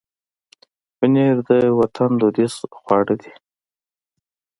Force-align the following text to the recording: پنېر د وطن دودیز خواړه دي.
پنېر 0.97 1.35
د 1.49 1.51
وطن 1.79 2.11
دودیز 2.19 2.53
خواړه 2.79 3.15
دي. 3.21 3.33